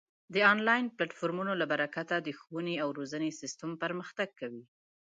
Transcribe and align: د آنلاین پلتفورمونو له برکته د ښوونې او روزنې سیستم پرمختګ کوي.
د 0.33 0.35
آنلاین 0.53 0.85
پلتفورمونو 0.97 1.53
له 1.61 1.65
برکته 1.73 2.15
د 2.21 2.29
ښوونې 2.39 2.75
او 2.83 2.87
روزنې 2.97 3.29
سیستم 3.41 3.71
پرمختګ 3.83 4.29
کوي. 4.39 4.63